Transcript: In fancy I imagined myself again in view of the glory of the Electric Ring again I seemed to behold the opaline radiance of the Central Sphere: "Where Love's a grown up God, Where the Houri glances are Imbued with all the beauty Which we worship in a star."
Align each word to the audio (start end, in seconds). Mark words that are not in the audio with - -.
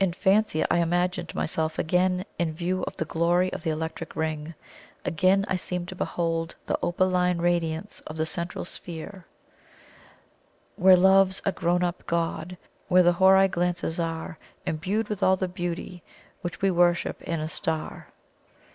In 0.00 0.14
fancy 0.14 0.64
I 0.70 0.78
imagined 0.78 1.34
myself 1.34 1.78
again 1.78 2.24
in 2.38 2.54
view 2.54 2.82
of 2.84 2.96
the 2.96 3.04
glory 3.04 3.52
of 3.52 3.62
the 3.62 3.68
Electric 3.68 4.16
Ring 4.16 4.54
again 5.04 5.44
I 5.48 5.56
seemed 5.56 5.88
to 5.88 5.94
behold 5.94 6.54
the 6.64 6.78
opaline 6.82 7.42
radiance 7.42 8.00
of 8.06 8.16
the 8.16 8.24
Central 8.24 8.64
Sphere: 8.64 9.26
"Where 10.76 10.96
Love's 10.96 11.42
a 11.44 11.52
grown 11.52 11.82
up 11.84 12.06
God, 12.06 12.56
Where 12.88 13.02
the 13.02 13.12
Houri 13.12 13.48
glances 13.48 14.00
are 14.00 14.38
Imbued 14.64 15.10
with 15.10 15.22
all 15.22 15.36
the 15.36 15.46
beauty 15.46 16.02
Which 16.40 16.62
we 16.62 16.70
worship 16.70 17.20
in 17.20 17.38
a 17.38 17.46
star." 17.46 18.06